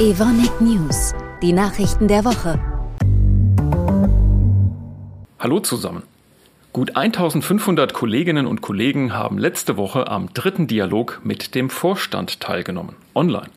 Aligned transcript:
Evonik 0.00 0.60
News, 0.60 1.12
die 1.42 1.52
Nachrichten 1.52 2.06
der 2.06 2.24
Woche. 2.24 2.60
Hallo 5.40 5.58
zusammen. 5.58 6.04
Gut 6.72 6.94
1500 6.94 7.94
Kolleginnen 7.94 8.46
und 8.46 8.60
Kollegen 8.60 9.12
haben 9.12 9.38
letzte 9.38 9.76
Woche 9.76 10.06
am 10.06 10.32
dritten 10.32 10.68
Dialog 10.68 11.20
mit 11.24 11.56
dem 11.56 11.68
Vorstand 11.68 12.38
teilgenommen, 12.38 12.94
online. 13.16 13.50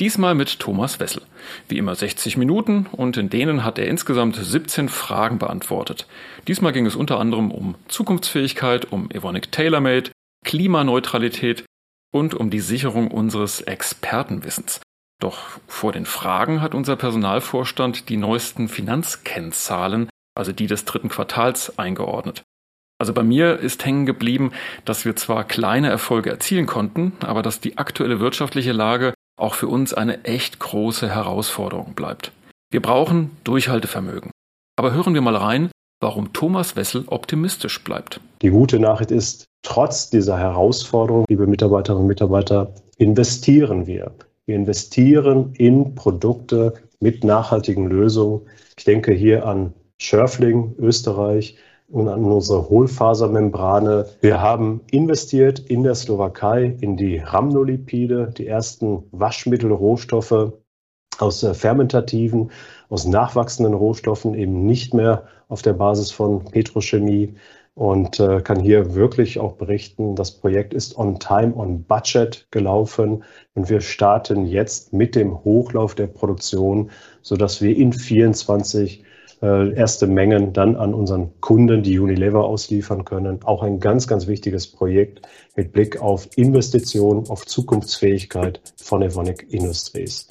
Diesmal 0.00 0.34
mit 0.34 0.60
Thomas 0.60 1.00
Wessel. 1.00 1.22
Wie 1.66 1.78
immer 1.78 1.94
60 1.94 2.36
Minuten 2.36 2.84
und 2.92 3.16
in 3.16 3.30
denen 3.30 3.64
hat 3.64 3.78
er 3.78 3.88
insgesamt 3.88 4.36
17 4.36 4.90
Fragen 4.90 5.38
beantwortet. 5.38 6.06
Diesmal 6.46 6.74
ging 6.74 6.84
es 6.84 6.94
unter 6.94 7.18
anderem 7.18 7.50
um 7.50 7.74
Zukunftsfähigkeit, 7.88 8.92
um 8.92 9.10
Evonik 9.10 9.50
TaylorMade, 9.50 10.10
Klimaneutralität 10.44 11.64
und 12.12 12.34
um 12.34 12.50
die 12.50 12.60
Sicherung 12.60 13.10
unseres 13.10 13.62
Expertenwissens. 13.62 14.82
Doch 15.20 15.60
vor 15.66 15.92
den 15.92 16.06
Fragen 16.06 16.62
hat 16.62 16.74
unser 16.74 16.96
Personalvorstand 16.96 18.08
die 18.08 18.16
neuesten 18.16 18.68
Finanzkennzahlen, 18.68 20.08
also 20.34 20.52
die 20.52 20.66
des 20.66 20.86
dritten 20.86 21.10
Quartals, 21.10 21.78
eingeordnet. 21.78 22.42
Also 22.98 23.12
bei 23.12 23.22
mir 23.22 23.58
ist 23.58 23.84
hängen 23.84 24.06
geblieben, 24.06 24.52
dass 24.84 25.04
wir 25.04 25.16
zwar 25.16 25.44
kleine 25.44 25.88
Erfolge 25.88 26.30
erzielen 26.30 26.66
konnten, 26.66 27.12
aber 27.20 27.42
dass 27.42 27.60
die 27.60 27.78
aktuelle 27.78 28.20
wirtschaftliche 28.20 28.72
Lage 28.72 29.14
auch 29.38 29.54
für 29.54 29.68
uns 29.68 29.94
eine 29.94 30.24
echt 30.24 30.58
große 30.58 31.08
Herausforderung 31.08 31.94
bleibt. 31.94 32.32
Wir 32.70 32.82
brauchen 32.82 33.30
Durchhaltevermögen. 33.44 34.30
Aber 34.76 34.92
hören 34.92 35.14
wir 35.14 35.22
mal 35.22 35.36
rein, 35.36 35.70
warum 36.00 36.32
Thomas 36.32 36.76
Wessel 36.76 37.04
optimistisch 37.06 37.82
bleibt. 37.82 38.20
Die 38.42 38.50
gute 38.50 38.78
Nachricht 38.78 39.10
ist, 39.10 39.44
trotz 39.62 40.08
dieser 40.10 40.38
Herausforderung, 40.38 41.24
liebe 41.28 41.46
Mitarbeiterinnen 41.46 42.02
und 42.02 42.08
Mitarbeiter, 42.08 42.74
investieren 42.96 43.86
wir. 43.86 44.12
Wir 44.50 44.56
investieren 44.56 45.52
in 45.58 45.94
Produkte 45.94 46.74
mit 46.98 47.22
nachhaltigen 47.22 47.86
Lösungen. 47.86 48.48
Ich 48.76 48.82
denke 48.82 49.12
hier 49.12 49.46
an 49.46 49.74
Schörfling, 49.96 50.74
Österreich 50.76 51.54
und 51.86 52.08
an 52.08 52.24
unsere 52.24 52.68
Hohlfasermembrane. 52.68 54.06
Wir 54.20 54.40
haben 54.40 54.80
investiert 54.90 55.60
in 55.60 55.84
der 55.84 55.94
Slowakei 55.94 56.76
in 56.80 56.96
die 56.96 57.18
Rhamnolipide, 57.18 58.34
die 58.36 58.48
ersten 58.48 59.04
Waschmittelrohstoffe 59.12 60.52
aus 61.20 61.46
fermentativen, 61.52 62.50
aus 62.88 63.06
nachwachsenden 63.06 63.74
Rohstoffen, 63.74 64.34
eben 64.34 64.66
nicht 64.66 64.94
mehr 64.94 65.28
auf 65.46 65.62
der 65.62 65.74
Basis 65.74 66.10
von 66.10 66.44
Petrochemie 66.44 67.36
und 67.80 68.20
äh, 68.20 68.42
kann 68.42 68.60
hier 68.60 68.94
wirklich 68.94 69.38
auch 69.38 69.54
berichten, 69.54 70.14
das 70.14 70.32
Projekt 70.32 70.74
ist 70.74 70.98
on 70.98 71.18
time, 71.18 71.54
on 71.56 71.84
budget 71.84 72.46
gelaufen 72.50 73.24
und 73.54 73.70
wir 73.70 73.80
starten 73.80 74.44
jetzt 74.44 74.92
mit 74.92 75.14
dem 75.16 75.42
Hochlauf 75.44 75.94
der 75.94 76.06
Produktion, 76.06 76.90
sodass 77.22 77.62
wir 77.62 77.74
in 77.74 77.94
24 77.94 79.02
äh, 79.40 79.72
erste 79.72 80.06
Mengen 80.06 80.52
dann 80.52 80.76
an 80.76 80.92
unseren 80.92 81.40
Kunden, 81.40 81.82
die 81.82 81.98
Unilever, 81.98 82.44
ausliefern 82.44 83.06
können. 83.06 83.42
Auch 83.44 83.62
ein 83.62 83.80
ganz, 83.80 84.06
ganz 84.06 84.26
wichtiges 84.26 84.70
Projekt 84.70 85.22
mit 85.56 85.72
Blick 85.72 86.02
auf 86.02 86.28
Investitionen, 86.36 87.30
auf 87.30 87.46
Zukunftsfähigkeit 87.46 88.60
von 88.76 89.00
Evonik 89.00 89.46
Industries. 89.48 90.28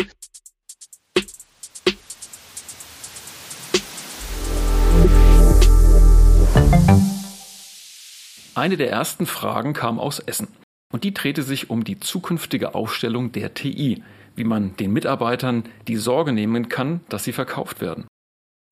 Eine 8.59 8.75
der 8.75 8.91
ersten 8.91 9.25
Fragen 9.25 9.71
kam 9.71 9.99
aus 10.01 10.19
Essen. 10.19 10.49
Und 10.91 11.05
die 11.05 11.13
drehte 11.13 11.43
sich 11.43 11.69
um 11.69 11.85
die 11.85 11.97
zukünftige 11.97 12.75
Aufstellung 12.75 13.31
der 13.31 13.53
TI, 13.53 14.03
wie 14.35 14.43
man 14.43 14.75
den 14.75 14.91
Mitarbeitern 14.91 15.63
die 15.87 15.95
Sorge 15.95 16.33
nehmen 16.33 16.67
kann, 16.67 16.99
dass 17.07 17.23
sie 17.23 17.31
verkauft 17.31 17.79
werden. 17.79 18.05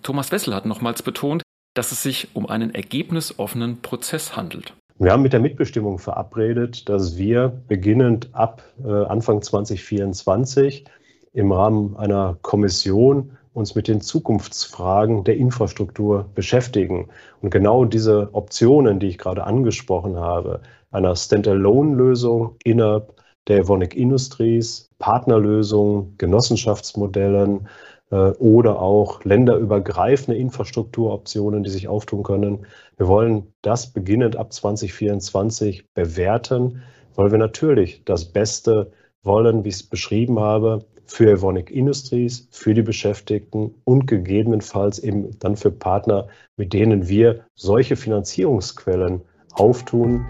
Thomas 0.03 0.33
Wessel 0.33 0.53
hat 0.53 0.65
nochmals 0.65 1.03
betont, 1.03 1.41
dass 1.73 1.93
es 1.93 2.03
sich 2.03 2.27
um 2.33 2.47
einen 2.47 2.75
ergebnisoffenen 2.75 3.81
Prozess 3.81 4.35
handelt. 4.35 4.73
Wir 4.99 5.13
haben 5.13 5.23
mit 5.23 5.31
der 5.31 5.39
Mitbestimmung 5.39 5.99
verabredet, 5.99 6.89
dass 6.89 7.15
wir 7.15 7.47
beginnend 7.47 8.27
ab 8.33 8.63
äh, 8.83 8.91
Anfang 8.91 9.41
2024 9.41 10.83
im 11.31 11.53
Rahmen 11.53 11.95
einer 11.95 12.37
Kommission 12.41 13.37
uns 13.57 13.73
mit 13.73 13.87
den 13.87 14.01
Zukunftsfragen 14.01 15.23
der 15.23 15.35
Infrastruktur 15.35 16.29
beschäftigen. 16.35 17.09
Und 17.41 17.49
genau 17.49 17.85
diese 17.85 18.29
Optionen, 18.33 18.99
die 18.99 19.07
ich 19.07 19.17
gerade 19.17 19.43
angesprochen 19.43 20.17
habe, 20.17 20.61
einer 20.91 21.15
Standalone-Lösung 21.15 22.55
innerhalb 22.63 23.15
der 23.47 23.59
Evonik 23.59 23.95
Industries, 23.95 24.89
Partnerlösungen, 24.99 26.15
Genossenschaftsmodellen 26.19 27.67
äh, 28.11 28.15
oder 28.15 28.79
auch 28.79 29.23
länderübergreifende 29.23 30.39
Infrastrukturoptionen, 30.39 31.63
die 31.63 31.71
sich 31.71 31.87
auftun 31.87 32.21
können. 32.21 32.67
Wir 32.97 33.07
wollen 33.07 33.53
das 33.63 33.91
beginnend 33.91 34.35
ab 34.35 34.53
2024 34.53 35.85
bewerten, 35.95 36.83
weil 37.15 37.31
wir 37.31 37.39
natürlich 37.39 38.03
das 38.05 38.25
Beste 38.25 38.91
wollen, 39.23 39.63
wie 39.63 39.69
ich 39.69 39.75
es 39.75 39.83
beschrieben 39.83 40.39
habe, 40.39 40.85
für 41.07 41.31
Evonik 41.31 41.71
Industries, 41.71 42.47
für 42.51 42.73
die 42.73 42.81
Beschäftigten 42.81 43.73
und 43.85 44.05
gegebenenfalls 44.05 44.99
eben 44.99 45.37
dann 45.39 45.55
für 45.55 45.71
Partner, 45.71 46.27
mit 46.57 46.73
denen 46.73 47.07
wir 47.07 47.45
solche 47.55 47.95
Finanzierungsquellen 47.95 49.21
auftun. 49.53 50.25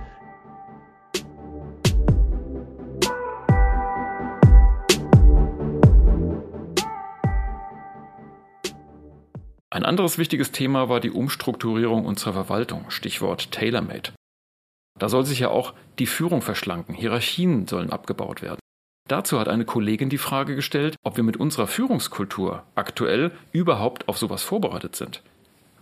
Ein 9.69 9.85
anderes 9.85 10.17
wichtiges 10.17 10.51
Thema 10.51 10.89
war 10.89 10.99
die 10.99 11.11
Umstrukturierung 11.11 12.05
unserer 12.05 12.33
Verwaltung, 12.33 12.89
Stichwort 12.89 13.51
TaylorMade. 13.51 14.11
Da 14.97 15.09
soll 15.09 15.25
sich 15.25 15.39
ja 15.39 15.49
auch 15.49 15.73
die 15.99 16.07
Führung 16.07 16.41
verschlanken, 16.41 16.95
Hierarchien 16.95 17.67
sollen 17.67 17.91
abgebaut 17.91 18.41
werden. 18.41 18.59
Dazu 19.07 19.39
hat 19.39 19.47
eine 19.47 19.63
Kollegin 19.63 20.09
die 20.09 20.17
Frage 20.17 20.55
gestellt, 20.55 20.97
ob 21.03 21.15
wir 21.15 21.23
mit 21.23 21.37
unserer 21.37 21.67
Führungskultur 21.67 22.63
aktuell 22.75 23.31
überhaupt 23.53 24.09
auf 24.09 24.17
sowas 24.17 24.43
vorbereitet 24.43 24.97
sind. 24.97 25.21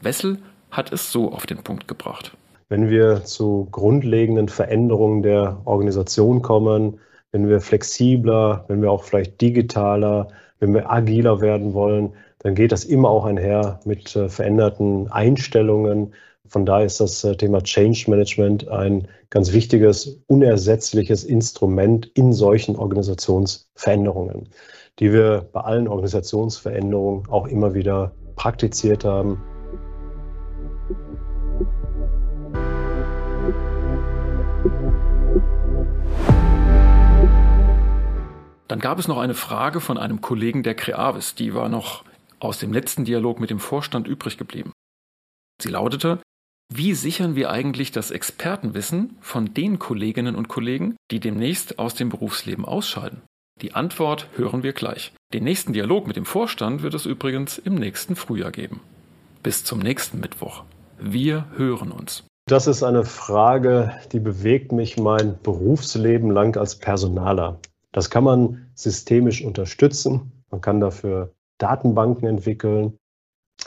Wessel 0.01 0.37
hat 0.69 0.91
es 0.91 1.11
so 1.11 1.31
auf 1.31 1.47
den 1.47 1.57
Punkt 1.63 1.87
gebracht. 1.87 2.37
Wenn 2.69 2.89
wir 2.89 3.23
zu 3.23 3.67
grundlegenden 3.71 4.47
Veränderungen 4.47 5.23
der 5.23 5.57
Organisation 5.65 6.41
kommen, 6.41 6.99
wenn 7.31 7.49
wir 7.49 7.61
flexibler, 7.61 8.65
wenn 8.67 8.81
wir 8.81 8.91
auch 8.91 9.03
vielleicht 9.03 9.41
digitaler, 9.41 10.27
wenn 10.59 10.73
wir 10.73 10.91
agiler 10.91 11.41
werden 11.41 11.73
wollen, 11.73 12.13
dann 12.45 12.53
geht 12.53 12.71
das 12.71 12.83
immer 12.83 13.09
auch 13.09 13.25
einher 13.25 13.79
mit 13.85 14.15
äh, 14.15 14.29
veränderten 14.29 15.11
Einstellungen, 15.11 16.13
von 16.47 16.63
daher 16.63 16.85
ist 16.85 16.99
das 16.99 17.23
äh, 17.23 17.35
Thema 17.35 17.63
Change 17.63 18.05
Management 18.07 18.67
ein 18.67 19.07
ganz 19.31 19.51
wichtiges, 19.51 20.21
unersetzliches 20.27 21.23
Instrument 21.23 22.05
in 22.13 22.33
solchen 22.33 22.75
Organisationsveränderungen, 22.75 24.49
die 24.99 25.11
wir 25.11 25.49
bei 25.53 25.61
allen 25.61 25.87
Organisationsveränderungen 25.87 27.27
auch 27.29 27.47
immer 27.47 27.73
wieder 27.73 28.11
praktiziert 28.35 29.03
haben. 29.03 29.41
Dann 38.67 38.79
gab 38.79 38.99
es 38.99 39.07
noch 39.07 39.17
eine 39.17 39.33
Frage 39.33 39.81
von 39.81 39.97
einem 39.97 40.21
Kollegen 40.21 40.61
der 40.61 40.75
Creavis, 40.75 41.33
die 41.33 41.55
war 41.55 41.69
noch 41.69 42.03
aus 42.45 42.59
dem 42.59 42.71
letzten 42.71 43.05
Dialog 43.05 43.39
mit 43.39 43.49
dem 43.49 43.59
Vorstand 43.59 44.07
übrig 44.07 44.37
geblieben. 44.37 44.71
Sie 45.61 45.69
lautete, 45.69 46.19
wie 46.73 46.93
sichern 46.93 47.35
wir 47.35 47.51
eigentlich 47.51 47.91
das 47.91 48.09
Expertenwissen 48.11 49.17
von 49.21 49.53
den 49.53 49.77
Kolleginnen 49.77 50.35
und 50.35 50.47
Kollegen, 50.47 50.95
die 51.11 51.19
demnächst 51.19 51.77
aus 51.77 51.93
dem 51.93 52.09
Berufsleben 52.09 52.65
ausscheiden? 52.65 53.21
Die 53.61 53.73
Antwort 53.73 54.27
hören 54.35 54.63
wir 54.63 54.73
gleich. 54.73 55.13
Den 55.33 55.43
nächsten 55.43 55.73
Dialog 55.73 56.07
mit 56.07 56.17
dem 56.17 56.25
Vorstand 56.25 56.81
wird 56.81 56.93
es 56.93 57.05
übrigens 57.05 57.57
im 57.57 57.75
nächsten 57.75 58.15
Frühjahr 58.15 58.51
geben. 58.51 58.81
Bis 59.43 59.63
zum 59.63 59.79
nächsten 59.79 60.19
Mittwoch. 60.19 60.63
Wir 60.99 61.45
hören 61.55 61.91
uns. 61.91 62.23
Das 62.47 62.67
ist 62.67 62.83
eine 62.83 63.05
Frage, 63.05 63.93
die 64.11 64.19
bewegt 64.19 64.71
mich 64.71 64.97
mein 64.97 65.37
Berufsleben 65.41 66.31
lang 66.31 66.57
als 66.57 66.75
Personaler. 66.75 67.59
Das 67.91 68.09
kann 68.09 68.23
man 68.23 68.69
systemisch 68.75 69.43
unterstützen. 69.43 70.31
Man 70.51 70.61
kann 70.61 70.79
dafür 70.79 71.33
Datenbanken 71.57 72.27
entwickeln. 72.27 72.97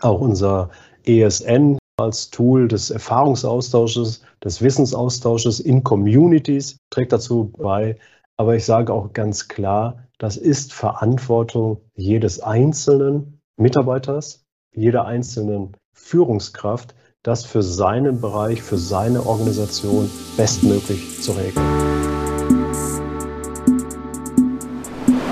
Auch 0.00 0.20
unser 0.20 0.70
ESN 1.04 1.78
als 1.98 2.30
Tool 2.30 2.68
des 2.68 2.90
Erfahrungsaustausches, 2.90 4.22
des 4.44 4.62
Wissensaustausches 4.62 5.60
in 5.60 5.82
Communities 5.82 6.78
trägt 6.90 7.12
dazu 7.12 7.52
bei. 7.56 7.96
Aber 8.36 8.54
ich 8.54 8.64
sage 8.64 8.92
auch 8.92 9.12
ganz 9.12 9.48
klar, 9.48 10.04
das 10.18 10.36
ist 10.36 10.72
Verantwortung 10.72 11.80
jedes 11.96 12.40
einzelnen 12.40 13.40
Mitarbeiters, 13.56 14.44
jeder 14.74 15.06
einzelnen 15.06 15.76
Führungskraft, 15.92 16.94
das 17.24 17.44
für 17.44 17.62
seinen 17.62 18.20
Bereich, 18.20 18.62
für 18.62 18.78
seine 18.78 19.26
Organisation 19.26 20.08
bestmöglich 20.36 21.20
zu 21.20 21.32
regeln. 21.32 21.66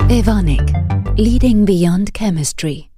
Evonik 0.09 0.96
Leading 1.19 1.65
Beyond 1.65 2.13
Chemistry 2.13 2.91